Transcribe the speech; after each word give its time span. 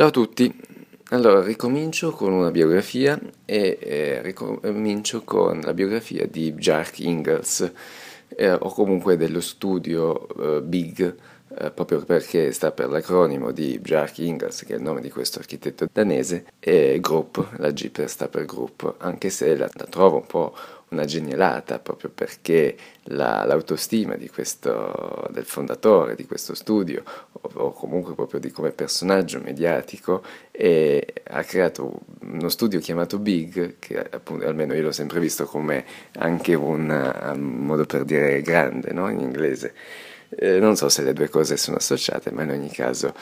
Ciao 0.00 0.08
a 0.08 0.12
tutti, 0.12 0.50
allora 1.10 1.42
ricomincio 1.42 2.12
con 2.12 2.32
una 2.32 2.50
biografia 2.50 3.20
e 3.44 3.78
eh, 3.78 4.22
ricomincio 4.22 5.24
con 5.24 5.60
la 5.60 5.74
biografia 5.74 6.26
di 6.26 6.54
Jack 6.54 7.00
Ingalls. 7.00 7.70
Eh, 8.28 8.50
o 8.50 8.72
comunque 8.72 9.18
dello 9.18 9.42
studio 9.42 10.56
eh, 10.56 10.62
BIG 10.62 11.14
eh, 11.58 11.70
proprio 11.72 12.02
perché 12.04 12.52
sta 12.52 12.70
per 12.70 12.88
l'acronimo 12.88 13.50
di 13.50 13.78
Bjarke 13.78 14.22
Ingels, 14.22 14.64
che 14.64 14.74
è 14.74 14.76
il 14.76 14.82
nome 14.82 15.00
di 15.00 15.10
questo 15.10 15.40
architetto 15.40 15.86
danese, 15.92 16.46
e 16.60 16.98
Group, 17.00 17.56
la 17.58 17.70
G 17.70 18.04
sta 18.04 18.28
per 18.28 18.44
Group, 18.46 18.94
anche 18.98 19.30
se 19.30 19.56
la, 19.56 19.68
la 19.70 19.84
trovo 19.84 20.16
un 20.16 20.26
po' 20.26 20.54
una 20.90 21.04
genialata 21.04 21.78
proprio 21.78 22.10
perché 22.10 22.76
la, 23.04 23.44
l'autostima 23.44 24.16
questo, 24.32 25.28
del 25.30 25.44
fondatore 25.44 26.14
di 26.14 26.26
questo 26.26 26.54
studio 26.54 27.02
o, 27.32 27.50
o, 27.54 27.72
comunque 27.72 28.14
proprio 28.14 28.40
di 28.40 28.50
come 28.50 28.70
personaggio 28.70 29.40
mediatico 29.40 30.22
è, 30.50 31.04
ha 31.28 31.42
creato 31.44 32.00
uno 32.22 32.48
studio 32.48 32.80
chiamato 32.80 33.18
Big 33.18 33.76
che 33.78 33.98
appunto 33.98 34.46
almeno 34.46 34.74
io 34.74 34.82
l'ho 34.82 34.92
sempre 34.92 35.20
visto 35.20 35.44
come 35.46 35.84
anche 36.18 36.54
un, 36.54 36.90
un 37.34 37.40
modo 37.40 37.84
per 37.86 38.04
dire 38.04 38.42
grande 38.42 38.92
no? 38.92 39.08
in 39.08 39.20
inglese 39.20 39.74
eh, 40.30 40.60
non 40.60 40.76
so 40.76 40.88
se 40.88 41.02
le 41.02 41.12
due 41.12 41.28
cose 41.28 41.56
sono 41.56 41.76
associate, 41.76 42.30
ma 42.30 42.42
in 42.44 42.50
ogni 42.50 42.70
caso 42.70 43.12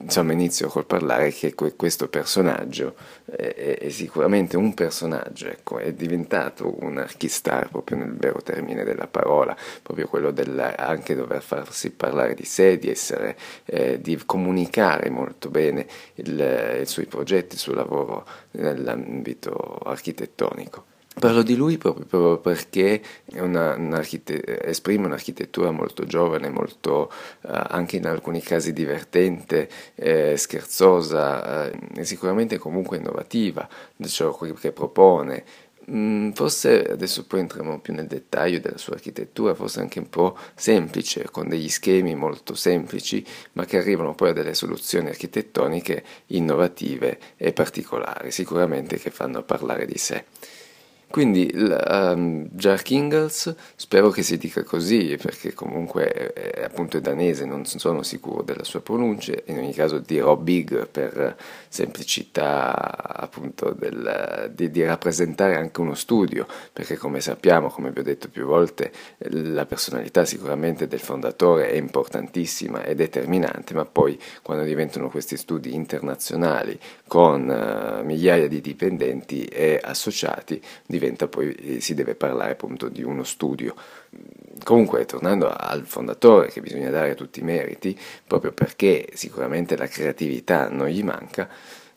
insomma 0.00 0.32
inizio 0.32 0.68
col 0.68 0.86
parlare 0.86 1.30
che 1.30 1.54
questo 1.54 2.08
personaggio 2.08 2.94
è, 3.24 3.78
è, 3.80 3.88
sicuramente 3.90 4.56
un 4.56 4.74
personaggio, 4.74 5.48
ecco, 5.48 5.78
è 5.78 5.92
diventato 5.92 6.74
un 6.82 6.98
archistar 6.98 7.68
proprio 7.68 7.98
nel 7.98 8.16
vero 8.16 8.40
termine 8.42 8.84
della 8.84 9.06
parola, 9.06 9.56
proprio 9.82 10.08
quello 10.08 10.30
del 10.30 10.58
anche 10.76 11.14
dover 11.14 11.42
farsi 11.42 11.90
parlare 11.90 12.34
di 12.34 12.44
sé, 12.44 12.78
di 12.78 12.88
essere, 12.90 13.36
eh, 13.66 14.00
di 14.00 14.18
comunicare 14.24 15.10
molto 15.10 15.48
bene 15.50 15.86
il, 16.14 16.78
i 16.82 16.86
suoi 16.86 17.06
progetti, 17.06 17.54
il 17.54 17.60
suo 17.60 17.74
lavoro 17.74 18.26
nell'ambito 18.52 19.52
architettonico. 19.84 20.98
Parlo 21.20 21.42
di 21.42 21.54
lui 21.54 21.76
proprio, 21.76 22.38
perché 22.38 23.02
una, 23.34 23.76
esprime 24.02 25.04
un'architettura 25.04 25.70
molto 25.70 26.06
giovane, 26.06 26.48
molto, 26.48 27.12
eh, 27.42 27.48
anche 27.50 27.96
in 27.96 28.06
alcuni 28.06 28.40
casi 28.40 28.72
divertente, 28.72 29.68
eh, 29.96 30.38
scherzosa 30.38 31.70
eh, 31.70 32.04
sicuramente 32.06 32.56
comunque 32.56 32.96
innovativa 32.96 33.68
da 33.96 34.08
ciò 34.08 34.34
che 34.34 34.72
propone. 34.72 35.44
Mm, 35.90 36.30
forse 36.30 36.84
adesso 36.90 37.26
poi 37.26 37.40
entriamo 37.40 37.80
più 37.80 37.92
nel 37.92 38.06
dettaglio 38.06 38.58
della 38.58 38.78
sua 38.78 38.94
architettura, 38.94 39.54
forse 39.54 39.80
anche 39.80 39.98
un 39.98 40.08
po' 40.08 40.38
semplice, 40.54 41.28
con 41.30 41.48
degli 41.48 41.68
schemi 41.68 42.14
molto 42.14 42.54
semplici, 42.54 43.22
ma 43.52 43.66
che 43.66 43.76
arrivano 43.76 44.14
poi 44.14 44.30
a 44.30 44.32
delle 44.32 44.54
soluzioni 44.54 45.08
architettoniche 45.10 46.02
innovative 46.28 47.18
e 47.36 47.52
particolari, 47.52 48.30
sicuramente 48.30 48.96
che 48.98 49.10
fanno 49.10 49.42
parlare 49.42 49.84
di 49.84 49.98
sé. 49.98 50.24
Quindi 51.10 51.52
um, 51.52 52.46
Jack 52.52 52.90
Ingalls, 52.92 53.52
spero 53.74 54.10
che 54.10 54.22
si 54.22 54.38
dica 54.38 54.62
così, 54.62 55.18
perché 55.20 55.52
comunque 55.54 56.32
è, 56.32 56.62
appunto 56.62 56.98
è 56.98 57.00
danese, 57.00 57.44
non 57.44 57.64
sono 57.64 58.04
sicuro 58.04 58.42
della 58.42 58.62
sua 58.62 58.80
pronuncia, 58.80 59.34
in 59.46 59.58
ogni 59.58 59.72
caso 59.72 59.98
dirò 59.98 60.36
Big 60.36 60.86
per 60.86 61.36
semplicità 61.68 63.16
appunto 63.16 63.74
del, 63.76 64.52
di, 64.54 64.70
di, 64.70 64.84
rappresentare 64.84 65.56
anche 65.56 65.80
uno 65.80 65.94
studio, 65.94 66.46
perché 66.72 66.96
come 66.96 67.20
sappiamo, 67.20 67.70
come 67.70 67.90
vi 67.90 67.98
ho 67.98 68.04
detto 68.04 68.28
più 68.28 68.44
volte, 68.44 68.92
la 69.18 69.66
personalità 69.66 70.24
sicuramente 70.24 70.86
del 70.86 71.00
fondatore 71.00 71.70
è 71.70 71.76
importantissima 71.76 72.84
e 72.84 72.94
determinante, 72.94 73.74
ma 73.74 73.84
poi 73.84 74.16
quando 74.42 74.62
diventano 74.62 75.10
questi 75.10 75.36
studi 75.36 75.74
internazionali 75.74 76.78
con 77.08 77.48
uh, 77.48 78.04
migliaia 78.04 78.46
di 78.46 78.60
dipendenti 78.60 79.42
e 79.46 79.80
associati, 79.82 80.62
diventa 81.00 81.28
poi, 81.28 81.52
eh, 81.52 81.80
si 81.80 81.94
deve 81.94 82.14
parlare 82.14 82.52
appunto 82.52 82.88
di 82.88 83.02
uno 83.02 83.24
studio. 83.24 83.74
Comunque, 84.62 85.06
tornando 85.06 85.48
al 85.48 85.86
fondatore, 85.86 86.48
che 86.48 86.60
bisogna 86.60 86.90
dare 86.90 87.14
tutti 87.14 87.40
i 87.40 87.42
meriti, 87.42 87.98
proprio 88.26 88.52
perché 88.52 89.08
sicuramente 89.14 89.76
la 89.76 89.86
creatività 89.86 90.68
non 90.68 90.88
gli 90.88 91.02
manca, 91.02 91.48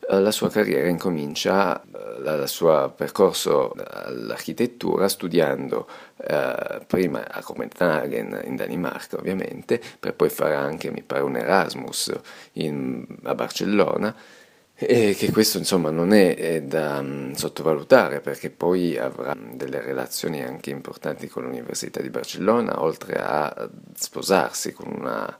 eh, 0.08 0.18
la 0.20 0.30
sua 0.30 0.48
carriera 0.48 0.88
incomincia, 0.88 1.82
il 1.92 2.40
eh, 2.42 2.46
suo 2.46 2.92
percorso 2.96 3.74
all'architettura 3.76 5.08
studiando 5.08 5.86
eh, 6.16 6.80
prima 6.86 7.28
a 7.28 7.42
Copenaghen 7.42 8.42
in 8.44 8.56
Danimarca 8.56 9.16
ovviamente, 9.16 9.80
per 10.00 10.14
poi 10.14 10.30
fare 10.30 10.54
anche, 10.54 10.90
mi 10.90 11.02
pare, 11.02 11.22
un 11.22 11.36
Erasmus 11.36 12.12
in, 12.52 13.04
a 13.24 13.34
Barcellona 13.34 14.14
e 14.86 15.14
che 15.14 15.30
questo 15.30 15.58
insomma 15.58 15.90
non 15.90 16.12
è, 16.12 16.36
è 16.36 16.62
da 16.62 16.98
um, 16.98 17.32
sottovalutare 17.32 18.20
perché 18.20 18.50
poi 18.50 18.96
avrà 18.98 19.34
delle 19.34 19.80
relazioni 19.80 20.42
anche 20.42 20.70
importanti 20.70 21.28
con 21.28 21.44
l'Università 21.44 22.00
di 22.00 22.10
Barcellona 22.10 22.82
oltre 22.82 23.14
a 23.14 23.68
sposarsi 23.94 24.72
con 24.72 24.92
una 24.92 25.38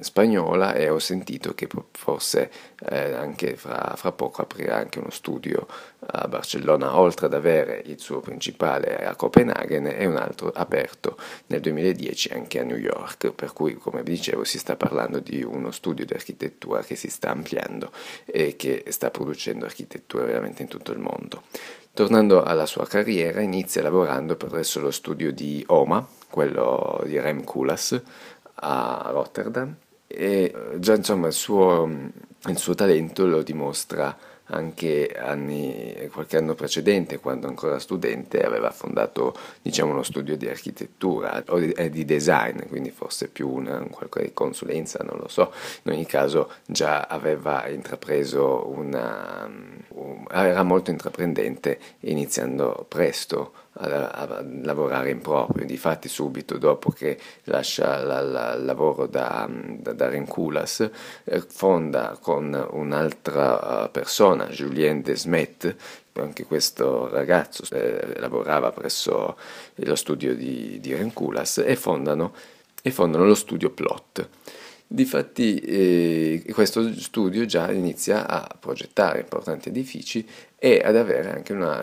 spagnola 0.00 0.74
e 0.74 0.88
ho 0.88 0.98
sentito 0.98 1.54
che 1.54 1.68
forse 1.92 2.50
eh, 2.88 3.12
anche 3.12 3.56
fra, 3.56 3.94
fra, 3.96 4.12
poco 4.12 4.42
aprirà 4.42 4.76
anche 4.76 4.98
uno 4.98 5.10
studio 5.10 5.66
a 5.98 6.28
Barcellona, 6.28 6.98
oltre 6.98 7.26
ad 7.26 7.34
avere 7.34 7.82
il 7.86 7.98
suo 7.98 8.20
principale 8.20 9.04
a 9.04 9.14
Copenaghen 9.14 9.86
e 9.86 10.06
un 10.06 10.16
altro 10.16 10.50
aperto 10.50 11.16
nel 11.46 11.60
2010 11.60 12.32
anche 12.32 12.60
a 12.60 12.64
New 12.64 12.76
York, 12.76 13.32
per 13.32 13.52
cui 13.52 13.74
come 13.74 14.02
vi 14.02 14.12
dicevo 14.12 14.44
si 14.44 14.58
sta 14.58 14.76
parlando 14.76 15.18
di 15.18 15.42
uno 15.42 15.70
studio 15.70 16.04
di 16.04 16.12
architettura 16.12 16.82
che 16.82 16.94
si 16.94 17.08
sta 17.08 17.30
ampliando 17.30 17.90
e 18.24 18.56
che 18.56 18.84
sta 18.88 19.10
producendo 19.10 19.64
architettura 19.64 20.24
veramente 20.24 20.62
in 20.62 20.68
tutto 20.68 20.92
il 20.92 20.98
mondo. 20.98 21.42
Tornando 21.96 22.42
alla 22.42 22.66
sua 22.66 22.86
carriera, 22.86 23.40
inizia 23.40 23.80
lavorando 23.80 24.36
presso 24.36 24.80
lo 24.80 24.90
studio 24.90 25.32
di 25.32 25.64
OMA, 25.66 26.06
quello 26.28 27.00
di 27.06 27.18
Rem 27.18 27.42
Koolhaas, 27.42 28.02
a 28.56 29.08
Rotterdam 29.10 29.74
e 30.06 30.54
già 30.78 30.94
insomma 30.94 31.26
il 31.28 31.32
suo, 31.32 31.88
il 32.46 32.58
suo 32.58 32.74
talento 32.74 33.26
lo 33.26 33.42
dimostra 33.42 34.16
anche 34.48 35.08
anni, 35.18 36.08
qualche 36.12 36.36
anno 36.36 36.54
precedente, 36.54 37.18
quando 37.18 37.48
ancora 37.48 37.78
studente, 37.78 38.42
aveva 38.42 38.70
fondato 38.70 39.34
diciamo, 39.62 39.92
uno 39.92 40.02
studio 40.02 40.36
di 40.36 40.48
architettura 40.48 41.42
o 41.48 41.58
di, 41.58 41.70
eh, 41.72 41.90
di 41.90 42.04
design, 42.04 42.60
quindi 42.68 42.90
forse 42.90 43.28
più 43.28 43.48
una, 43.48 43.78
qualcosa 43.90 44.24
di 44.24 44.32
consulenza, 44.32 45.02
non 45.02 45.18
lo 45.18 45.28
so. 45.28 45.52
In 45.82 45.92
ogni 45.92 46.06
caso 46.06 46.52
già 46.66 47.02
aveva 47.02 47.68
intrapreso 47.68 48.68
una... 48.68 49.48
Um, 49.88 50.26
era 50.30 50.62
molto 50.62 50.90
intraprendente 50.90 51.78
iniziando 52.00 52.84
presto 52.88 53.52
a, 53.78 54.10
a, 54.10 54.44
lavorare 54.62 55.10
in 55.10 55.20
proprio. 55.20 55.66
Difatti, 55.66 56.08
subito 56.08 56.58
dopo 56.58 56.90
che 56.90 57.18
lascia 57.44 57.98
il 58.00 58.64
lavoro 58.64 59.06
da, 59.06 59.48
da, 59.50 59.92
da 59.92 60.08
Renculas, 60.08 60.88
eh, 61.24 61.40
fonda 61.40 62.16
con 62.20 62.68
un'altra 62.72 63.84
uh, 63.84 63.90
persona, 63.90 64.46
Julien 64.46 65.02
Desmet, 65.02 65.76
anche 66.14 66.44
questo 66.44 67.08
ragazzo 67.08 67.62
eh, 67.74 68.18
lavorava 68.18 68.72
presso 68.72 69.36
lo 69.74 69.94
studio 69.94 70.34
di, 70.34 70.78
di 70.80 70.94
Renculas 70.94 71.58
e 71.58 71.76
fondano, 71.76 72.32
e 72.82 72.90
fondano 72.90 73.26
lo 73.26 73.34
studio 73.34 73.70
Plot. 73.70 74.28
Difatti 74.88 75.58
eh, 75.58 76.44
questo 76.52 76.92
studio 76.94 77.44
già 77.44 77.72
inizia 77.72 78.28
a 78.28 78.48
progettare 78.58 79.20
importanti 79.20 79.68
edifici 79.68 80.24
e 80.58 80.80
ad 80.82 80.96
avere 80.96 81.32
anche 81.32 81.52
una 81.52 81.82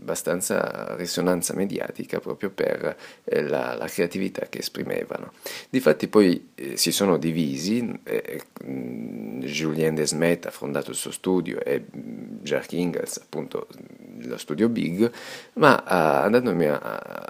abbastanza 0.00 0.94
risonanza 0.96 1.54
mediatica 1.54 2.20
proprio 2.20 2.50
per 2.50 2.96
eh, 3.24 3.42
la, 3.42 3.74
la, 3.74 3.86
creatività 3.86 4.46
che 4.48 4.58
esprimevano. 4.58 5.32
Difatti 5.70 6.08
poi 6.08 6.50
eh, 6.54 6.76
si 6.76 6.92
sono 6.92 7.16
divisi, 7.16 8.00
eh, 8.04 8.42
Julien 9.40 9.94
Desmet 9.94 10.46
ha 10.46 10.50
fondato 10.50 10.90
il 10.90 10.96
suo 10.96 11.10
studio 11.10 11.62
e 11.64 11.84
Jack 11.90 12.72
Ingalls 12.72 13.16
appunto 13.16 13.66
lo 14.22 14.36
studio 14.38 14.68
Big, 14.68 15.10
ma 15.54 15.82
andandomi 15.82 16.66
a, 16.66 16.78
a, 16.78 17.23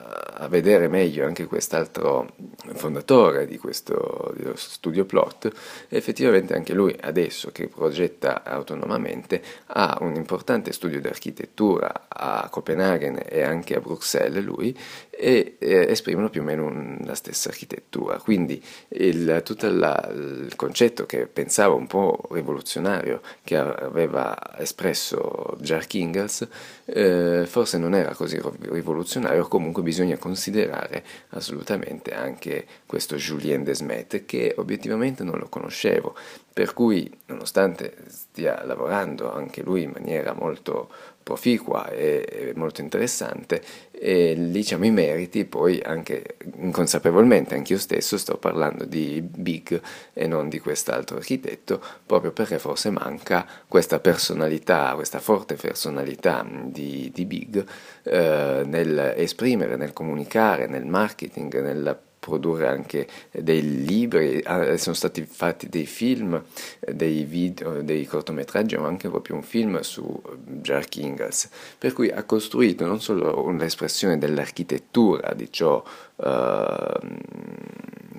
vedere 0.48 0.88
meglio 0.88 1.26
anche 1.26 1.46
quest'altro 1.46 2.34
fondatore 2.74 3.46
di 3.46 3.58
questo 3.58 4.34
studio 4.54 5.04
Plot, 5.04 5.50
effettivamente 5.88 6.54
anche 6.54 6.72
lui 6.72 6.96
adesso 7.00 7.50
che 7.50 7.68
progetta 7.68 8.42
autonomamente 8.44 9.42
ha 9.66 9.98
un 10.00 10.14
importante 10.14 10.72
studio 10.72 11.00
di 11.00 11.06
architettura 11.06 12.06
a 12.08 12.48
Copenaghen 12.50 13.22
e 13.26 13.42
anche 13.42 13.76
a 13.76 13.80
Bruxelles 13.80 14.44
lui 14.44 14.76
e 15.16 15.56
eh, 15.58 15.86
esprimono 15.88 16.28
più 16.28 16.40
o 16.40 16.44
meno 16.44 16.64
un, 16.64 16.98
la 17.04 17.14
stessa 17.14 17.48
architettura. 17.48 18.18
Quindi 18.18 18.62
il, 18.88 19.42
tutto 19.44 19.70
la, 19.70 20.10
il 20.12 20.52
concetto 20.56 21.06
che 21.06 21.26
pensavo 21.26 21.76
un 21.76 21.86
po' 21.86 22.28
rivoluzionario 22.30 23.20
che 23.44 23.56
aveva 23.56 24.36
espresso 24.58 25.56
Jack 25.60 25.94
Ingalls 25.94 26.46
eh, 26.86 27.44
forse 27.46 27.78
non 27.78 27.94
era 27.94 28.14
così 28.14 28.40
rivoluzionario, 28.62 29.46
comunque 29.48 29.82
bisogna 29.82 30.18
considerare 30.18 31.04
assolutamente 31.30 32.12
anche 32.12 32.66
questo 32.84 33.16
Julien 33.16 33.62
Desmet 33.64 34.22
perché 34.24 34.54
obiettivamente 34.56 35.22
non 35.22 35.38
lo 35.38 35.48
conoscevo, 35.48 36.14
per 36.52 36.72
cui 36.72 37.10
nonostante 37.26 37.96
stia 38.08 38.64
lavorando 38.64 39.32
anche 39.32 39.62
lui 39.62 39.82
in 39.82 39.90
maniera 39.90 40.32
molto 40.32 40.88
proficua 41.24 41.88
e 41.88 42.52
molto 42.54 42.82
interessante 42.82 43.62
e 43.90 44.36
diciamo 44.38 44.84
i 44.84 44.90
meriti 44.90 45.46
poi 45.46 45.80
anche 45.82 46.36
inconsapevolmente 46.58 47.54
anche 47.54 47.72
io 47.72 47.78
stesso 47.78 48.18
sto 48.18 48.36
parlando 48.36 48.84
di 48.84 49.22
Big 49.22 49.80
e 50.12 50.26
non 50.26 50.48
di 50.48 50.60
quest'altro 50.60 51.16
architetto 51.16 51.82
proprio 52.04 52.30
perché 52.30 52.58
forse 52.58 52.90
manca 52.90 53.46
questa 53.66 53.98
personalità 53.98 54.92
questa 54.94 55.18
forte 55.18 55.54
personalità 55.54 56.46
di, 56.46 57.10
di 57.12 57.24
Big 57.24 57.64
eh, 58.02 58.62
nel 58.66 59.14
esprimere 59.16 59.76
nel 59.76 59.94
comunicare 59.94 60.66
nel 60.66 60.84
marketing 60.84 61.60
nella 61.62 61.98
produrre 62.24 62.68
anche 62.68 63.06
dei 63.30 63.84
libri, 63.84 64.40
ah, 64.44 64.78
sono 64.78 64.94
stati 64.94 65.26
fatti 65.26 65.68
dei 65.68 65.84
film, 65.84 66.42
dei 66.80 67.24
video, 67.24 67.82
dei 67.82 68.06
cortometraggi, 68.06 68.78
ma 68.78 68.86
anche 68.86 69.10
proprio 69.10 69.36
un 69.36 69.42
film 69.42 69.78
su 69.80 70.22
Jack 70.46 70.96
Ingalls, 70.96 71.50
per 71.76 71.92
cui 71.92 72.10
ha 72.10 72.22
costruito 72.24 72.86
non 72.86 73.02
solo 73.02 73.50
l'espressione 73.50 74.16
dell'architettura, 74.16 75.34
di 75.34 75.52
ciò 75.52 75.82
uh, 76.16 76.24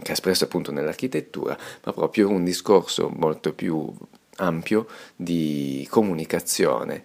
che 0.03 0.11
ha 0.11 0.13
espresso 0.13 0.43
appunto 0.43 0.71
nell'architettura, 0.71 1.57
ma 1.83 1.91
proprio 1.91 2.29
un 2.29 2.43
discorso 2.43 3.09
molto 3.09 3.53
più 3.53 3.91
ampio 4.37 4.85
di 5.15 5.87
comunicazione 5.89 7.01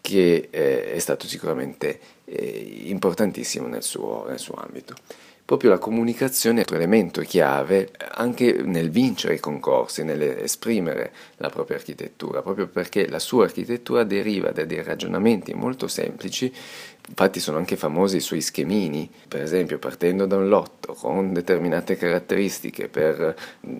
che 0.00 0.48
eh, 0.50 0.92
è 0.92 0.98
stato 0.98 1.26
sicuramente 1.26 2.00
eh, 2.24 2.84
importantissimo 2.84 3.66
nel 3.66 3.82
suo, 3.82 4.24
nel 4.26 4.38
suo 4.38 4.54
ambito 4.54 4.94
proprio 5.48 5.70
la 5.70 5.78
comunicazione 5.78 6.60
è 6.60 6.64
un 6.68 6.76
elemento 6.76 7.22
chiave 7.22 7.88
anche 8.10 8.52
nel 8.52 8.90
vincere 8.90 9.36
i 9.36 9.40
concorsi, 9.40 10.04
nell'esprimere 10.04 11.10
la 11.38 11.48
propria 11.48 11.78
architettura, 11.78 12.42
proprio 12.42 12.66
perché 12.66 13.08
la 13.08 13.18
sua 13.18 13.44
architettura 13.44 14.04
deriva 14.04 14.50
da 14.50 14.66
dei 14.66 14.82
ragionamenti 14.82 15.54
molto 15.54 15.88
semplici 15.88 16.52
Infatti 17.08 17.40
sono 17.40 17.56
anche 17.56 17.76
famosi 17.76 18.16
i 18.18 18.20
suoi 18.20 18.42
schemini, 18.42 19.10
per 19.28 19.40
esempio 19.40 19.78
partendo 19.78 20.26
da 20.26 20.36
un 20.36 20.48
lotto 20.48 20.92
con 20.92 21.32
determinate 21.32 21.96
caratteristiche, 21.96 22.88
per 22.88 23.34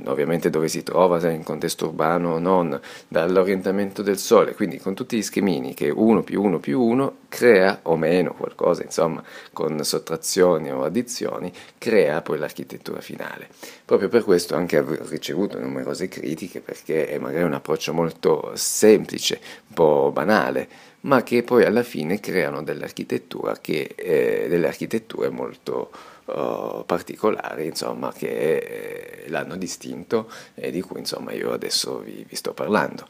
ovviamente 0.06 0.48
dove 0.48 0.68
si 0.68 0.82
trova, 0.82 1.20
se 1.20 1.30
in 1.30 1.42
contesto 1.42 1.86
urbano 1.86 2.32
o 2.32 2.38
non, 2.38 2.80
dall'orientamento 3.06 4.02
del 4.02 4.16
sole, 4.16 4.54
quindi 4.54 4.78
con 4.78 4.94
tutti 4.94 5.18
gli 5.18 5.22
schemini 5.22 5.74
che 5.74 5.90
1 5.90 6.22
più 6.22 6.42
1 6.42 6.58
più 6.58 6.80
1 6.80 7.16
crea 7.28 7.80
o 7.82 7.96
meno 7.96 8.32
qualcosa, 8.32 8.82
insomma, 8.82 9.22
con 9.52 9.84
sottrazioni 9.84 10.72
o 10.72 10.82
addizioni, 10.82 11.52
crea 11.76 12.22
poi 12.22 12.38
l'architettura 12.38 13.02
finale. 13.02 13.48
Proprio 13.84 14.08
per 14.08 14.24
questo 14.24 14.54
anche 14.56 14.78
ha 14.78 14.84
ricevuto 15.08 15.60
numerose 15.60 16.08
critiche 16.08 16.60
perché 16.60 17.06
è 17.08 17.18
magari 17.18 17.44
un 17.44 17.52
approccio 17.52 17.92
molto 17.92 18.52
semplice, 18.54 19.38
un 19.68 19.74
po' 19.74 20.10
banale 20.12 20.86
ma 21.02 21.22
che 21.22 21.42
poi 21.42 21.64
alla 21.64 21.82
fine 21.82 22.20
creano 22.20 22.62
dell'architettura 22.62 23.56
che, 23.60 23.94
eh, 23.94 24.46
delle 24.48 24.66
architetture 24.66 25.28
molto 25.28 25.90
uh, 26.24 26.84
particolari, 26.84 27.66
insomma, 27.66 28.12
che 28.12 28.56
eh, 28.56 29.28
l'hanno 29.28 29.56
distinto 29.56 30.30
e 30.54 30.70
di 30.70 30.80
cui 30.80 31.00
insomma 31.00 31.32
io 31.32 31.52
adesso 31.52 32.00
vi, 32.00 32.24
vi 32.28 32.36
sto 32.36 32.52
parlando. 32.52 33.06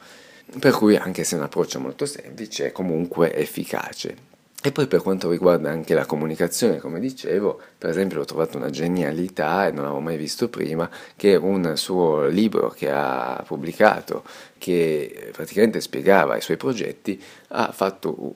Per 0.58 0.73
cui 0.73 0.96
anche 0.96 1.25
se 1.25 1.35
è 1.35 1.38
un 1.38 1.44
approccio 1.44 1.79
molto 1.81 2.06
semplice, 2.06 2.67
è 2.67 2.73
comunque 2.73 3.35
efficace. 3.35 4.37
E 4.60 4.72
poi 4.72 4.88
per 4.88 5.02
quanto 5.02 5.31
riguarda 5.31 5.70
anche 5.70 5.94
la 5.94 6.05
comunicazione, 6.05 6.78
come 6.78 6.99
dicevo, 6.99 7.60
per 7.78 7.90
esempio 7.90 8.20
ho 8.20 8.25
trovato 8.25 8.56
una 8.56 8.70
genialità 8.70 9.69
e 9.69 9.70
non 9.70 9.84
l'avevo 9.84 10.00
mai 10.00 10.16
visto 10.16 10.49
prima, 10.49 10.90
che 11.14 11.37
un 11.37 11.76
suo 11.76 12.26
libro 12.26 12.69
che 12.70 12.90
ha 12.90 13.40
pubblicato, 13.46 14.25
che 14.58 15.31
praticamente 15.31 15.81
spiegava 15.81 16.37
i 16.37 16.40
suoi 16.40 16.56
progetti, 16.56 17.22
fatto, 17.70 18.32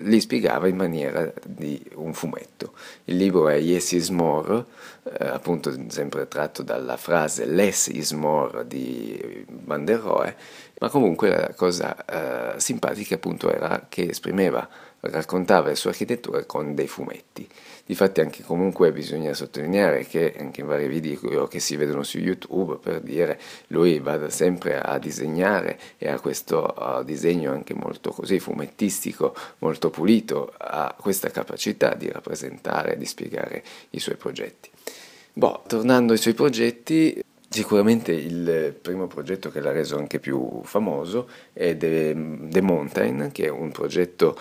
li 0.00 0.20
spiegava 0.20 0.68
in 0.68 0.76
maniera 0.76 1.32
di 1.46 1.82
un 1.94 2.12
fumetto. 2.12 2.74
Il 3.04 3.16
libro 3.16 3.48
è 3.48 3.56
Yes 3.56 3.92
is 3.92 4.10
More, 4.10 4.62
eh, 5.04 5.26
appunto 5.26 5.74
sempre 5.88 6.28
tratto 6.28 6.62
dalla 6.62 6.98
frase 6.98 7.46
Less 7.46 7.86
is 7.86 8.12
More 8.12 8.66
di 8.66 9.46
Van 9.48 9.86
der 9.86 10.00
Rohe, 10.00 10.36
ma 10.80 10.90
comunque 10.90 11.30
la 11.30 11.54
cosa 11.56 12.54
eh, 12.54 12.60
simpatica 12.60 13.14
appunto 13.14 13.50
era 13.50 13.86
che 13.88 14.10
esprimeva 14.10 14.68
raccontava 15.10 15.68
le 15.68 15.74
sue 15.74 15.90
architetture 15.90 16.46
con 16.46 16.74
dei 16.74 16.88
fumetti. 16.88 17.48
Difatti 17.84 18.20
anche 18.20 18.42
comunque 18.42 18.90
bisogna 18.90 19.32
sottolineare 19.32 20.04
che 20.06 20.34
anche 20.38 20.62
in 20.62 20.66
vari 20.66 20.88
video 20.88 21.46
che 21.46 21.60
si 21.60 21.76
vedono 21.76 22.02
su 22.02 22.18
YouTube 22.18 22.78
per 22.82 23.00
dire 23.00 23.38
lui 23.68 24.00
va 24.00 24.28
sempre 24.28 24.80
a 24.80 24.98
disegnare 24.98 25.78
e 25.96 26.08
ha 26.08 26.18
questo 26.18 26.74
uh, 26.76 27.04
disegno 27.04 27.52
anche 27.52 27.74
molto 27.74 28.10
così 28.10 28.40
fumettistico, 28.40 29.34
molto 29.58 29.90
pulito, 29.90 30.52
ha 30.58 30.96
questa 30.98 31.30
capacità 31.30 31.94
di 31.94 32.10
rappresentare, 32.10 32.96
di 32.96 33.06
spiegare 33.06 33.62
i 33.90 34.00
suoi 34.00 34.16
progetti. 34.16 34.68
Boh, 35.32 35.62
tornando 35.66 36.12
ai 36.12 36.18
suoi 36.18 36.34
progetti, 36.34 37.22
Sicuramente 37.48 38.12
il 38.12 38.76
primo 38.82 39.06
progetto 39.06 39.50
che 39.50 39.60
l'ha 39.60 39.72
reso 39.72 39.96
anche 39.96 40.18
più 40.18 40.60
famoso 40.64 41.28
è 41.52 41.76
The, 41.76 42.14
The 42.50 42.60
Mountain, 42.60 43.30
che 43.32 43.46
è 43.46 43.48
un 43.48 43.70
progetto 43.70 44.36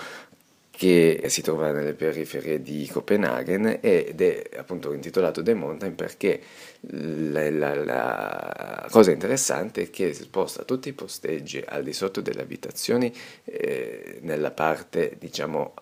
che 0.75 1.23
si 1.27 1.41
trova 1.41 1.71
nelle 1.71 1.93
periferie 1.93 2.61
di 2.61 2.87
Copenaghen 2.91 3.79
ed 3.81 4.21
è 4.21 4.49
appunto 4.57 4.91
intitolato 4.91 5.41
The 5.41 5.53
Mountain 5.53 5.95
perché 5.95 6.41
la, 6.81 7.49
la, 7.49 7.83
la 7.83 8.87
cosa 8.91 9.11
interessante 9.11 9.83
è 9.83 9.89
che 9.89 10.13
sposta 10.13 10.63
tutti 10.63 10.89
i 10.89 10.93
posteggi 10.93 11.63
al 11.65 11.83
di 11.83 11.93
sotto 11.93 12.19
delle 12.21 12.41
abitazioni 12.41 13.13
eh, 13.45 14.19
nella 14.21 14.51
parte 14.51 15.15
diciamo 15.17 15.73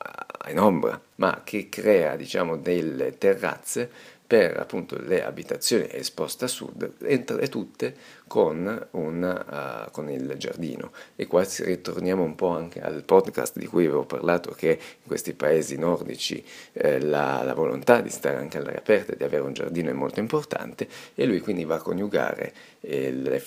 in 0.50 0.60
ombra 0.60 1.00
ma 1.16 1.42
che 1.44 1.70
crea 1.70 2.16
diciamo 2.16 2.58
delle 2.58 3.18
terrazze 3.18 3.90
per 4.34 4.58
appunto 4.58 4.98
le 5.00 5.24
abitazioni 5.24 5.88
esposte 5.92 6.46
a 6.46 6.48
sud, 6.48 6.94
e 7.04 7.24
tutte 7.50 7.94
con, 8.26 8.88
una, 8.90 9.86
uh, 9.86 9.92
con, 9.92 10.10
il 10.10 10.34
giardino. 10.38 10.92
E 11.16 11.28
qua 11.28 11.46
ritorniamo 11.48 12.24
un 12.24 12.34
po' 12.34 12.48
anche 12.48 12.82
al 12.82 13.04
podcast 13.04 13.60
di 13.60 13.68
cui 13.68 13.86
avevo 13.86 14.06
parlato, 14.06 14.50
che 14.54 14.72
in 14.72 15.06
questi 15.06 15.36
paesi 15.36 15.78
nordici 15.78 16.44
eh, 16.72 17.00
la, 17.00 17.44
la, 17.44 17.54
volontà 17.54 18.02
di 18.02 18.10
stare 18.10 18.38
anche 18.38 18.58
all'aria 18.58 18.80
aperta 18.80 19.14
e 19.14 19.18
di 19.18 19.24
avere 19.24 19.44
un 19.44 19.54
giardino 19.54 19.92
è 19.92 19.94
molto 19.94 20.20
importante, 20.20 20.88
e 21.14 21.26
lui 21.26 21.40
quindi 21.40 21.64
va 21.64 21.76
a 21.76 21.82
coniugare 21.82 22.54
eh, 22.82 23.10
il, 23.10 23.40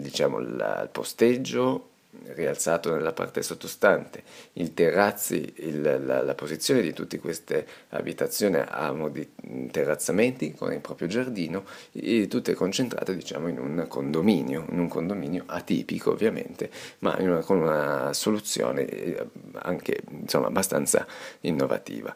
diciamo, 0.00 0.38
il 0.38 0.88
posteggio 0.92 1.96
rialzato 2.34 2.94
nella 2.94 3.12
parte 3.12 3.42
sottostante, 3.42 4.22
il 4.54 4.74
terrazzi, 4.74 5.52
il, 5.56 5.80
la, 6.04 6.22
la, 6.22 6.34
posizione 6.34 6.80
di 6.80 6.92
tutte 6.92 7.18
queste 7.18 7.66
abitazioni 7.90 8.56
a 8.56 8.92
modi 8.92 9.32
terrazzamenti 9.70 10.52
con 10.54 10.72
il 10.72 10.80
proprio 10.80 11.08
giardino, 11.08 11.64
tutte 12.28 12.54
concentrate 12.54 13.14
diciamo 13.16 13.48
in 13.48 13.58
un 13.58 13.86
condominio, 13.88 14.64
in 14.70 14.78
un 14.78 14.88
condominio 14.88 15.44
atipico 15.46 16.10
ovviamente, 16.10 16.70
ma 17.00 17.16
una, 17.18 17.40
con 17.40 17.58
una 17.58 18.12
soluzione 18.12 18.86
eh, 18.86 19.26
anche 19.52 20.02
insomma 20.10 20.46
abbastanza 20.46 21.06
innovativa. 21.40 22.14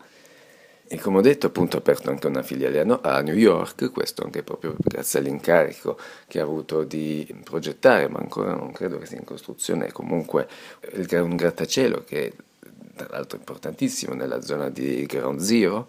E 0.93 0.99
come 0.99 1.17
ho 1.17 1.21
detto, 1.23 1.47
appunto, 1.47 1.77
ha 1.77 1.79
aperto 1.79 2.11
anche 2.11 2.27
una 2.27 2.43
filiale 2.43 2.79
a 3.01 3.23
New 3.23 3.35
York, 3.35 3.91
questo 3.91 4.25
anche 4.25 4.43
proprio 4.43 4.75
grazie 4.77 5.21
all'incarico 5.21 5.99
che 6.29 6.39
ha 6.39 6.43
avuto 6.43 6.85
di 6.85 7.27
progettare, 7.45 8.09
ma 8.09 8.19
ancora 8.19 8.55
non 8.55 8.73
credo 8.73 8.99
che 8.99 9.07
sia 9.07 9.17
in 9.17 9.25
costruzione, 9.25 9.91
comunque 9.91 10.47
un 10.93 11.35
grattacielo 11.35 12.05
che 12.05 12.35
tra 12.95 13.07
l'altro 13.09 13.39
importantissimo 13.39 14.13
nella 14.13 14.43
zona 14.43 14.69
di 14.69 15.07
Ground 15.07 15.41
Zero, 15.41 15.89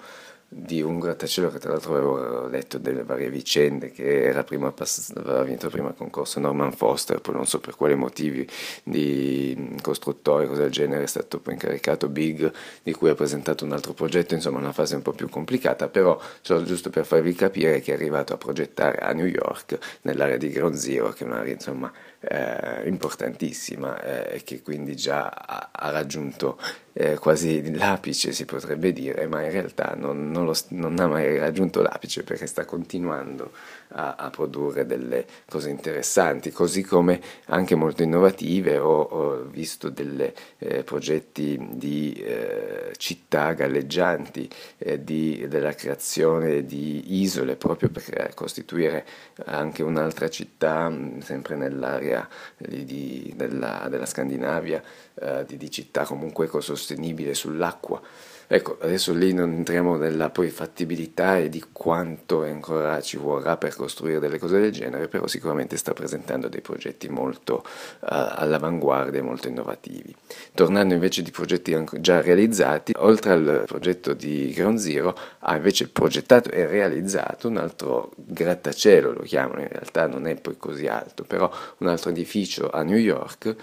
di 0.56 0.82
un 0.82 1.00
grattacielo 1.00 1.50
che 1.50 1.60
tra 1.60 1.72
l'altro 1.72 1.94
avevo 1.94 2.48
letto 2.48 2.78
delle 2.78 3.04
varie 3.04 3.30
vicende 3.30 3.92
che 3.92 4.24
era 4.24 4.44
prima 4.44 4.72
pass- 4.72 5.12
aveva 5.16 5.44
vinto 5.44 5.70
prima 5.70 5.90
il 5.90 5.96
concorso 5.96 6.40
Norman 6.40 6.72
Foster 6.72 7.20
poi 7.22 7.36
non 7.36 7.46
so 7.46 7.60
per 7.60 7.76
quali 7.76 7.96
motivi 7.96 8.48
di 8.84 9.76
costruttore 9.82 10.48
cose 10.48 10.62
del 10.62 10.72
genere 10.72 11.04
è 11.04 11.08
stato 11.08 11.40
poi 11.40 11.54
incaricato 11.54 12.08
Big 12.08 12.52
di 12.84 12.94
cui 12.94 13.10
ha 13.10 13.16
presentato 13.16 13.66
un 13.66 13.72
altro 13.72 13.94
progetto 13.94 14.34
insomma 14.36 14.60
una 14.60 14.72
fase 14.72 14.96
un 14.96 15.02
po' 15.02 15.14
più 15.14 15.28
complicata 15.28 15.88
però 15.88 16.20
cioè, 16.42 16.62
giusto 16.64 16.90
per 16.90 17.06
farvi 17.06 17.34
capire 17.34 17.82
che 17.82 17.92
è 17.92 17.96
arrivato 17.96 18.34
a 18.34 18.38
progettare 18.38 19.00
a 19.00 19.12
New 19.14 19.26
York 19.26 19.78
nell'area 20.02 20.38
di 20.38 20.50
Ground 20.50 20.76
Zero 20.76 21.10
che 21.10 21.24
è 21.24 21.28
un'area 21.28 21.54
insomma 21.54 21.92
eh, 22.20 22.88
importantissima 22.88 24.02
eh, 24.02 24.36
e 24.36 24.44
che 24.44 24.62
quindi 24.62 24.96
già 24.96 25.30
ha, 25.30 25.70
ha 25.72 25.90
raggiunto 25.90 26.58
eh, 26.94 27.18
quasi 27.18 27.76
l'apice 27.76 28.32
si 28.32 28.46
potrebbe 28.46 28.94
dire, 28.94 29.26
ma 29.28 29.44
in 29.44 29.52
realtà 29.52 29.96
non, 29.98 30.30
non, 30.30 30.46
lo, 30.46 30.56
non 30.70 31.00
ha 31.00 31.08
mai 31.08 31.38
raggiunto 31.38 31.82
l'apice 31.82 32.24
perché 32.24 32.46
sta 32.46 32.66
continuando 32.66 33.52
a, 33.90 34.16
a, 34.16 34.30
produrre 34.30 34.86
delle 34.86 35.26
cose 35.50 35.70
interessanti, 35.70 36.52
così 36.52 36.84
come 36.84 37.20
anche 37.46 37.76
molto 37.76 38.04
innovative. 38.04 38.78
Ho, 38.78 39.02
ho 39.02 39.44
visto 39.46 39.90
dei 39.90 40.32
eh, 40.60 40.84
progetti 40.84 41.60
di 41.72 42.14
eh, 42.14 42.94
città 42.98 43.54
galleggianti, 43.54 44.50
eh, 44.78 45.04
di, 45.04 45.46
della 45.48 45.74
creazione 45.74 46.66
di 46.66 47.22
isole 47.22 47.56
proprio 47.56 47.90
per 47.90 48.34
costituire 48.36 49.06
anche 49.46 49.84
un'altra 49.84 50.30
città, 50.30 50.92
sempre 51.20 51.56
nell'area 51.56 52.28
di, 52.58 53.34
della, 53.36 53.88
della, 53.90 54.06
Scandinavia, 54.06 54.82
eh, 55.16 55.46
di, 55.46 55.58
di 55.58 55.72
città 55.72 56.04
comunque 56.04 56.48
ecosostenibile 56.84 57.34
sull'acqua. 57.34 58.02
Ecco, 58.46 58.78
adesso 58.82 59.14
lì 59.14 59.34
non 59.34 59.52
entriamo 59.52 59.96
nella 59.96 60.30
poi 60.30 60.50
fattibilità 60.50 61.38
e 61.38 61.50
di 61.50 61.64
quanto 61.72 62.44
ancora 62.44 63.02
ci 63.02 63.18
vorrà 63.18 63.58
per 63.58 63.74
costruire 63.74 64.20
delle 64.20 64.38
cose 64.38 64.60
del 64.60 64.72
genere, 64.72 65.08
però 65.08 65.26
sicuramente 65.26 65.76
sta 65.78 65.94
presentando 65.94 66.50
dei 66.50 66.62
progetti 66.62 67.10
molto 67.10 67.64
uh, 67.64 68.06
all'avanguardia, 68.06 69.24
molto 69.24 69.48
innovativi. 69.48 70.14
Tornando 70.54 70.94
invece 70.94 71.24
di 71.24 71.32
progetti 71.32 71.76
già 72.00 72.22
realizzati, 72.22 72.94
oltre 72.98 73.32
al 73.32 73.64
progetto 73.66 74.14
di 74.14 74.52
Ground 74.54 74.78
Zero, 74.78 75.18
ha 75.40 75.56
invece 75.56 75.88
progettato 75.88 76.52
e 76.52 76.68
realizzato 76.68 77.48
un 77.48 77.58
altro 77.58 78.12
grattacielo, 78.18 79.14
lo 79.14 79.24
chiamano, 79.24 79.62
in 79.62 79.70
realtà 79.70 80.06
non 80.06 80.28
è 80.28 80.36
poi 80.36 80.58
così 80.58 80.86
alto, 80.86 81.24
però 81.24 81.50
un 81.78 81.88
altro 81.88 82.12
edificio 82.12 82.70
a 82.70 82.84
New 82.84 82.98
York 82.98 83.56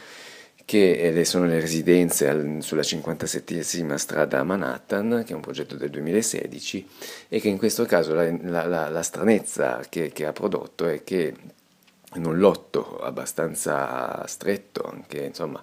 che 0.71 1.25
sono 1.25 1.47
le 1.47 1.59
residenze 1.59 2.61
sulla 2.61 2.83
57esima 2.83 3.97
strada 3.97 4.39
a 4.39 4.45
Manhattan, 4.45 5.25
che 5.27 5.33
è 5.33 5.35
un 5.35 5.41
progetto 5.41 5.75
del 5.75 5.91
2016, 5.91 6.89
e 7.29 7.41
che 7.41 7.49
in 7.49 7.59
questo 7.59 7.85
caso 7.87 8.15
la, 8.15 8.31
la, 8.43 8.67
la, 8.67 8.89
la 8.89 9.03
stranezza 9.03 9.81
che, 9.89 10.13
che 10.13 10.27
ha 10.27 10.33
prodotto 10.33 10.87
è 10.87 11.03
che 11.03 11.35
in 12.15 12.25
un 12.25 12.39
lotto 12.39 13.01
abbastanza 13.01 14.25
stretto, 14.29 14.85
anche 14.85 15.25
insomma 15.25 15.61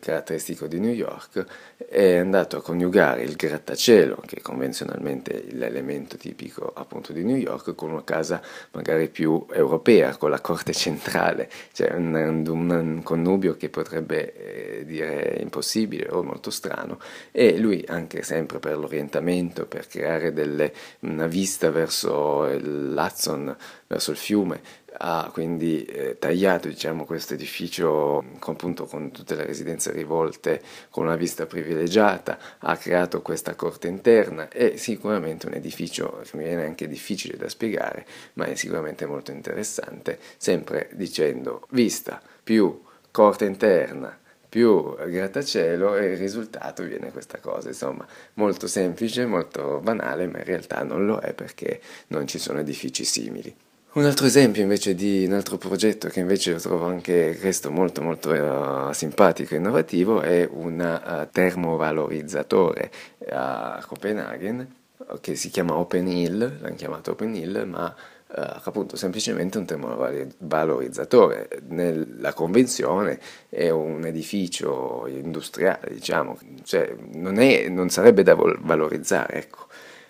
caratteristico 0.00 0.66
di 0.66 0.80
New 0.80 0.92
York, 0.92 1.44
è 1.88 2.16
andato 2.16 2.56
a 2.56 2.62
coniugare 2.62 3.22
il 3.22 3.36
grattacielo, 3.36 4.22
che 4.26 4.36
è 4.36 4.40
convenzionalmente 4.40 5.44
l'elemento 5.50 6.16
tipico 6.16 6.72
appunto 6.74 7.12
di 7.12 7.24
New 7.24 7.36
York, 7.36 7.74
con 7.74 7.90
una 7.90 8.04
casa 8.04 8.40
magari 8.72 9.08
più 9.08 9.46
europea, 9.52 10.16
con 10.16 10.30
la 10.30 10.40
corte 10.40 10.72
centrale, 10.72 11.48
cioè 11.72 11.92
un, 11.94 12.14
un, 12.48 12.70
un 12.70 13.02
connubio 13.02 13.56
che 13.56 13.68
potrebbe 13.68 14.80
eh, 14.80 14.84
dire 14.84 15.38
impossibile 15.40 16.08
o 16.10 16.22
molto 16.22 16.50
strano, 16.50 16.98
e 17.30 17.58
lui 17.58 17.84
anche 17.86 18.22
sempre 18.22 18.58
per 18.58 18.76
l'orientamento, 18.76 19.66
per 19.66 19.86
creare 19.86 20.32
delle, 20.32 20.72
una 21.00 21.26
vista 21.26 21.70
verso 21.70 22.46
l'Hudson, 22.46 23.56
verso 23.86 24.10
il 24.10 24.16
fiume, 24.16 24.84
ha 24.98 25.28
quindi 25.30 25.84
eh, 25.84 26.16
tagliato 26.18 26.68
diciamo, 26.68 27.04
questo 27.04 27.34
edificio 27.34 28.24
con, 28.38 28.54
appunto, 28.54 28.86
con 28.86 29.10
tutte 29.10 29.34
le 29.34 29.44
residenze 29.44 29.75
rivolte 29.86 30.62
con 30.90 31.04
una 31.04 31.16
vista 31.16 31.46
privilegiata, 31.46 32.38
ha 32.58 32.76
creato 32.76 33.22
questa 33.22 33.54
corte 33.54 33.88
interna, 33.88 34.48
è 34.48 34.76
sicuramente 34.76 35.46
un 35.46 35.54
edificio 35.54 36.22
che 36.22 36.36
mi 36.36 36.44
viene 36.44 36.64
anche 36.64 36.88
difficile 36.88 37.36
da 37.36 37.48
spiegare, 37.48 38.06
ma 38.34 38.46
è 38.46 38.54
sicuramente 38.54 39.06
molto 39.06 39.30
interessante, 39.30 40.18
sempre 40.36 40.88
dicendo 40.92 41.66
vista 41.70 42.20
più 42.42 42.82
corte 43.10 43.44
interna 43.44 44.18
più 44.48 44.94
grattacielo 44.94 45.96
e 45.96 46.12
il 46.12 46.16
risultato 46.16 46.82
viene 46.82 47.10
questa 47.12 47.38
cosa, 47.40 47.68
insomma, 47.68 48.06
molto 48.34 48.66
semplice, 48.66 49.26
molto 49.26 49.80
banale, 49.82 50.26
ma 50.28 50.38
in 50.38 50.44
realtà 50.44 50.82
non 50.82 51.04
lo 51.04 51.18
è 51.18 51.34
perché 51.34 51.78
non 52.06 52.26
ci 52.26 52.38
sono 52.38 52.60
edifici 52.60 53.04
simili. 53.04 53.54
Un 53.96 54.04
altro 54.04 54.26
esempio 54.26 54.60
invece 54.60 54.94
di 54.94 55.24
un 55.24 55.32
altro 55.32 55.56
progetto 55.56 56.08
che 56.08 56.20
invece 56.20 56.56
trovo 56.56 56.84
anche 56.84 57.34
questo 57.40 57.70
molto 57.70 58.02
molto 58.02 58.28
uh, 58.28 58.92
simpatico 58.92 59.54
e 59.54 59.56
innovativo 59.56 60.20
è 60.20 60.46
un 60.52 60.78
uh, 60.78 61.26
termovalorizzatore 61.32 62.90
a 63.30 63.82
Copenaghen 63.86 64.74
che 65.22 65.34
si 65.34 65.48
chiama 65.48 65.76
Open 65.78 66.08
Hill, 66.08 66.58
l'hanno 66.60 66.74
chiamato 66.74 67.12
Open 67.12 67.34
Hill, 67.34 67.66
ma 67.66 67.86
uh, 67.86 68.32
appunto 68.64 68.96
semplicemente 68.96 69.56
un 69.56 69.64
termovalorizzatore. 69.64 71.48
Nella 71.68 72.34
convenzione 72.34 73.18
è 73.48 73.70
un 73.70 74.04
edificio 74.04 75.06
industriale, 75.06 75.94
diciamo, 75.94 76.38
cioè 76.64 76.94
non, 77.14 77.38
è, 77.38 77.66
non 77.70 77.88
sarebbe 77.88 78.22
da 78.22 78.34
valorizzare, 78.34 79.36
ecco 79.36 79.65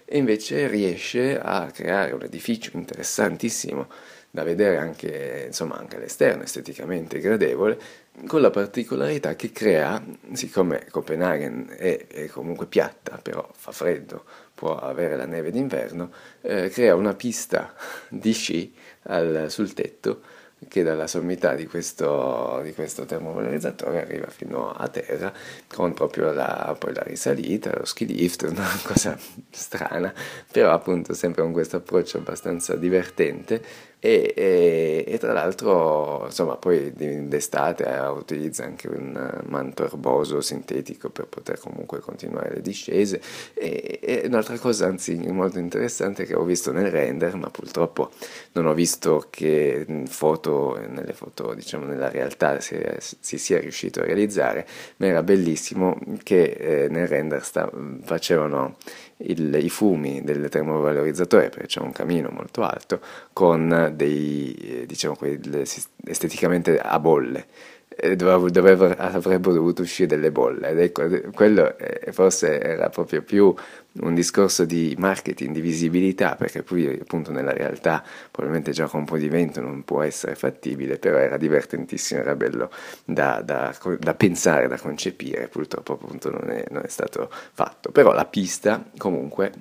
e 0.06 0.16
invece 0.16 0.68
riesce 0.68 1.38
a 1.38 1.70
creare 1.70 2.12
un 2.12 2.22
edificio 2.22 2.70
interessantissimo 2.74 3.88
da 4.30 4.44
vedere 4.44 4.76
anche, 4.76 5.44
insomma, 5.46 5.76
anche 5.76 5.96
all'esterno, 5.96 6.42
esteticamente 6.42 7.18
gradevole, 7.18 7.78
con 8.26 8.40
la 8.40 8.50
particolarità 8.50 9.34
che 9.34 9.50
crea, 9.50 10.02
siccome 10.32 10.86
Copenaghen 10.90 11.74
è, 11.76 12.06
è 12.06 12.26
comunque 12.26 12.66
piatta, 12.66 13.18
però 13.20 13.48
fa 13.54 13.72
freddo, 13.72 14.24
può 14.54 14.76
avere 14.76 15.16
la 15.16 15.26
neve 15.26 15.50
d'inverno, 15.50 16.12
eh, 16.42 16.68
crea 16.68 16.94
una 16.94 17.14
pista 17.14 17.74
di 18.08 18.32
sci 18.32 18.74
al, 19.04 19.46
sul 19.48 19.72
tetto 19.72 20.20
che 20.68 20.82
dalla 20.82 21.06
sommità 21.06 21.54
di 21.54 21.66
questo, 21.66 22.60
di 22.62 22.72
questo 22.72 23.04
termovalorizzatore 23.04 24.00
arriva 24.00 24.26
fino 24.28 24.72
a 24.72 24.88
terra 24.88 25.32
con 25.66 25.92
proprio 25.92 26.32
la, 26.32 26.74
poi 26.78 26.94
la 26.94 27.02
risalita, 27.02 27.76
lo 27.76 27.84
ski 27.84 28.06
lift, 28.06 28.42
una 28.48 28.66
cosa 28.82 29.18
strana, 29.50 30.12
però 30.50 30.72
appunto 30.72 31.12
sempre 31.12 31.42
con 31.42 31.52
questo 31.52 31.76
approccio 31.76 32.18
abbastanza 32.18 32.74
divertente 32.74 33.62
e, 33.98 34.34
e, 34.36 35.04
e, 35.06 35.18
tra 35.18 35.32
l'altro 35.32 36.24
insomma 36.26 36.56
poi 36.56 36.92
d'estate 36.92 37.84
eh, 37.84 38.06
utilizza 38.08 38.64
anche 38.64 38.88
un 38.88 39.42
manto 39.46 39.84
erboso 39.84 40.40
sintetico 40.40 41.08
per 41.10 41.26
poter 41.26 41.58
comunque 41.58 42.00
continuare 42.00 42.54
le 42.54 42.60
discese. 42.60 43.20
E, 43.54 43.98
e 44.02 44.22
un'altra 44.26 44.58
cosa 44.58 44.86
anzi 44.86 45.16
molto 45.16 45.58
interessante 45.58 46.24
che 46.24 46.34
ho 46.34 46.44
visto 46.44 46.72
nel 46.72 46.90
render 46.90 47.36
ma 47.36 47.50
purtroppo 47.50 48.10
non 48.52 48.66
ho 48.66 48.74
visto 48.74 49.26
che 49.30 49.86
foto, 50.06 50.78
nelle 50.88 51.12
foto 51.12 51.54
diciamo 51.54 51.86
nella 51.86 52.10
realtà 52.10 52.60
si, 52.60 52.78
si 52.98 53.38
sia 53.38 53.58
riuscito 53.60 54.00
a 54.00 54.04
realizzare 54.04 54.66
ma 54.98 55.06
era 55.06 55.22
bellissimo 55.22 55.98
che 56.22 56.42
eh, 56.42 56.88
nel 56.88 57.08
render 57.08 57.42
sta, 57.42 57.70
facevano 58.02 58.76
il, 59.18 59.54
i 59.62 59.70
fumi 59.70 60.22
del 60.22 60.48
termovalorizzatore 60.48 61.48
perché 61.48 61.66
c'è 61.66 61.80
un 61.80 61.92
camino 61.92 62.28
molto 62.30 62.62
alto 62.62 63.00
con 63.32 63.92
dei, 63.94 64.54
eh, 64.54 64.86
diciamo, 64.86 65.16
esteticamente 66.04 66.78
a 66.78 66.98
bolle. 66.98 67.46
Dove, 68.14 68.50
dove 68.50 68.72
avrebbero 68.98 69.54
dovuto 69.54 69.80
uscire 69.80 70.06
delle 70.06 70.30
bolle. 70.30 70.68
Ed 70.68 70.80
ecco, 70.80 71.08
quello 71.32 71.78
eh, 71.78 72.12
forse 72.12 72.60
era 72.60 72.90
proprio 72.90 73.22
più 73.22 73.54
un 74.00 74.14
discorso 74.14 74.64
di 74.64 74.94
marketing, 74.98 75.52
di 75.52 75.60
visibilità, 75.60 76.34
perché 76.36 76.62
poi 76.62 76.98
appunto 77.00 77.30
nella 77.30 77.52
realtà 77.52 78.02
probabilmente 78.30 78.72
già 78.72 78.86
con 78.86 79.00
un 79.00 79.06
po' 79.06 79.18
di 79.18 79.28
vento 79.28 79.60
non 79.60 79.84
può 79.84 80.02
essere 80.02 80.34
fattibile, 80.34 80.98
però 80.98 81.18
era 81.18 81.36
divertentissimo, 81.36 82.20
era 82.20 82.34
bello 82.34 82.70
da, 83.04 83.42
da, 83.42 83.74
da 83.98 84.14
pensare, 84.14 84.68
da 84.68 84.78
concepire, 84.78 85.48
purtroppo 85.48 85.94
appunto 85.94 86.30
non 86.30 86.50
è, 86.50 86.64
non 86.70 86.82
è 86.84 86.88
stato 86.88 87.30
fatto, 87.30 87.90
però 87.90 88.12
la 88.12 88.26
pista 88.26 88.84
comunque 88.96 89.52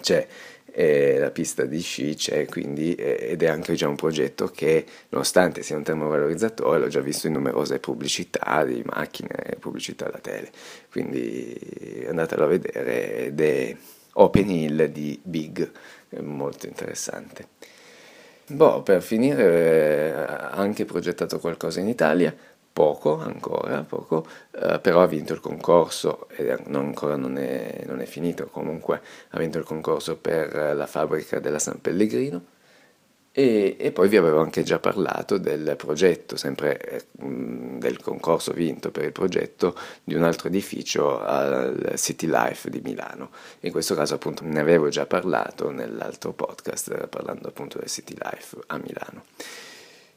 c'è 0.00 0.26
eh, 0.76 1.18
la 1.18 1.30
pista 1.30 1.64
di 1.64 1.80
sci 1.80 2.16
c'è 2.16 2.46
quindi 2.46 2.94
ed 2.94 3.42
è 3.42 3.46
anche 3.46 3.74
già 3.74 3.86
un 3.86 3.94
progetto 3.94 4.48
che 4.48 4.84
nonostante 5.10 5.62
sia 5.62 5.76
un 5.76 5.84
termovalorizzatore 5.84 6.80
l'ho 6.80 6.88
già 6.88 7.00
visto 7.00 7.28
in 7.28 7.34
numerose 7.34 7.78
pubblicità 7.78 8.64
di 8.64 8.82
macchine 8.84 9.56
pubblicità 9.60 10.08
da 10.08 10.18
tele. 10.18 10.50
Quindi 10.90 12.04
andatelo 12.08 12.44
a 12.44 12.48
vedere 12.48 13.26
ed 13.26 13.40
è 13.40 13.76
Open 14.14 14.50
Hill 14.50 14.84
di 14.86 15.18
Big 15.22 15.70
molto 16.20 16.66
interessante. 16.66 17.46
Boh, 18.46 18.82
per 18.82 19.00
finire 19.00 20.12
eh, 20.12 20.12
anche 20.50 20.84
progettato 20.84 21.38
qualcosa 21.38 21.80
in 21.80 21.88
Italia 21.88 22.34
poco 22.74 23.20
ancora, 23.20 23.82
poco, 23.84 24.26
eh, 24.50 24.80
però 24.80 25.00
ha 25.00 25.06
vinto 25.06 25.32
il 25.32 25.38
concorso 25.38 26.28
e 26.30 26.58
non, 26.66 26.86
ancora 26.86 27.14
non 27.14 27.38
è, 27.38 27.84
non 27.86 28.00
è, 28.00 28.04
finito, 28.04 28.48
comunque 28.48 29.00
ha 29.30 29.38
vinto 29.38 29.58
il 29.58 29.64
concorso 29.64 30.16
per 30.16 30.74
la 30.74 30.86
fabbrica 30.86 31.38
della 31.38 31.60
San 31.60 31.80
Pellegrino 31.80 32.46
e, 33.30 33.76
e 33.78 33.92
poi 33.92 34.08
vi 34.08 34.16
avevo 34.16 34.40
anche 34.40 34.64
già 34.64 34.80
parlato 34.80 35.38
del 35.38 35.74
progetto, 35.76 36.36
sempre 36.36 36.78
eh, 36.80 37.04
del 37.12 38.00
concorso 38.00 38.52
vinto 38.52 38.90
per 38.90 39.04
il 39.04 39.12
progetto 39.12 39.76
di 40.02 40.14
un 40.14 40.24
altro 40.24 40.48
edificio 40.48 41.20
al 41.20 41.94
City 41.96 42.26
Life 42.26 42.68
di 42.70 42.80
Milano. 42.80 43.30
In 43.60 43.70
questo 43.70 43.94
caso 43.94 44.14
appunto 44.14 44.42
ne 44.44 44.58
avevo 44.58 44.88
già 44.88 45.06
parlato 45.06 45.70
nell'altro 45.70 46.32
podcast 46.32 47.06
parlando 47.06 47.46
appunto 47.46 47.78
del 47.78 47.88
City 47.88 48.16
Life 48.20 48.56
a 48.66 48.78
Milano. 48.78 49.24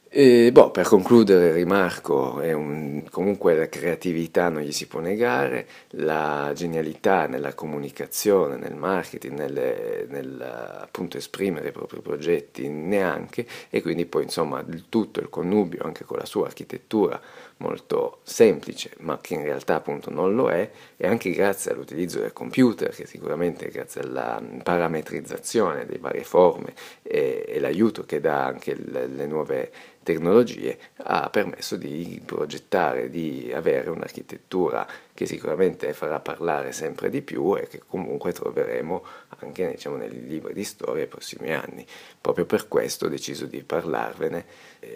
E, 0.10 0.52
boh, 0.54 0.72
per 0.72 0.88
concludere 0.88 1.52
rimarco, 1.52 2.40
un, 2.42 3.04
comunque 3.10 3.56
la 3.56 3.68
creatività 3.68 4.48
non 4.48 4.62
gli 4.62 4.72
si 4.72 4.88
può 4.88 5.02
negare, 5.02 5.68
la 5.92 6.52
genialità 6.56 7.28
nella 7.28 7.54
comunicazione, 7.54 8.56
nel 8.56 8.76
marketing, 8.76 9.38
nelle, 9.38 10.06
nel 10.10 10.42
appunto 10.82 11.18
esprimere 11.18 11.70
i 11.70 11.72
propri 11.72 12.00
progetti 12.00 12.70
neanche 12.70 13.46
e 13.70 13.82
quindi 13.82 14.06
poi 14.06 14.24
insomma 14.24 14.64
il 14.68 14.86
tutto, 14.88 15.20
il 15.20 15.30
connubio 15.30 15.84
anche 15.84 16.06
con 16.06 16.18
la 16.18 16.26
sua 16.26 16.46
architettura 16.46 17.20
molto 17.58 18.20
semplice 18.24 18.92
ma 19.00 19.20
che 19.20 19.34
in 19.34 19.44
realtà 19.44 19.76
appunto 19.76 20.12
non 20.12 20.36
lo 20.36 20.50
è 20.50 20.70
e 20.96 21.08
anche 21.08 21.32
grazie 21.32 21.72
all'utilizzo 21.72 22.20
del 22.20 22.34
computer 22.34 22.94
che 22.94 23.06
sicuramente 23.08 23.70
grazie 23.70 24.02
alla 24.02 24.42
parametrizzazione 24.64 25.86
di 25.86 25.98
varie 25.98 26.24
forme 26.24 26.74
e, 27.02 27.46
e 27.48 27.60
l'aiuto 27.60 28.04
che 28.04 28.20
dà 28.20 28.46
anche 28.46 28.76
le, 28.76 29.08
le 29.08 29.26
nuove 29.26 29.72
tecnologie 30.08 30.80
ha 31.04 31.30
permesso 31.30 31.76
di 31.76 32.22
progettare, 32.26 33.10
di 33.10 33.52
avere 33.54 33.90
un'architettura 33.90 34.88
che 35.14 35.26
sicuramente 35.26 35.92
farà 35.92 36.22
parlare 36.22 36.72
sempre 36.72 37.10
di 37.10 37.22
più 37.22 37.58
e 37.58 37.68
che 37.68 37.82
comunque 37.86 38.32
troveremo 38.32 39.04
anche 39.40 39.72
diciamo, 39.72 39.98
nei 39.98 40.10
libri 40.10 40.54
di 40.54 40.64
storia 40.64 41.00
nei 41.00 41.08
prossimi 41.08 41.52
anni. 41.52 41.86
Proprio 42.22 42.46
per 42.46 42.70
questo 42.70 43.08
ho 43.08 43.10
deciso 43.10 43.48
di 43.48 43.62
parlarvene, 43.64 44.46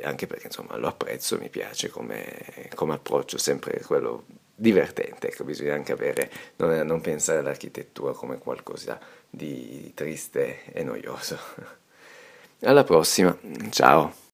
anche 0.04 0.28
perché 0.28 0.48
insomma, 0.48 0.78
lo 0.78 0.88
apprezzo, 0.88 1.38
mi 1.38 1.50
piace 1.50 1.90
come, 1.90 2.24
come 2.76 2.94
approccio, 2.94 3.38
sempre 3.38 3.82
quello 3.82 4.26
divertente, 4.56 5.30
ecco, 5.30 5.44
bisogna 5.44 5.74
anche 5.74 5.92
avere, 5.92 6.30
non, 6.58 6.86
non 6.86 7.02
pensare 7.02 7.40
all'architettura 7.40 8.14
come 8.14 8.38
qualcosa 8.38 9.00
di 9.30 9.92
triste 9.96 10.64
e 10.72 10.84
noioso. 10.84 11.38
Alla 12.62 12.84
prossima, 12.84 13.36
ciao! 13.72 14.21